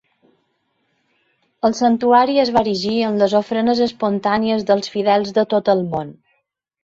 [1.67, 6.11] El santuari es va erigir amb les ofrenes espontànies dels fidels de tot el món.